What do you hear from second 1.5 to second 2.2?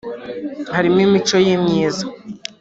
myiza